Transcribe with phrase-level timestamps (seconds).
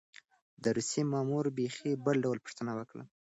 [0.63, 3.03] د روسيې مامور بېخي بل ډول پوښتنه وکړه.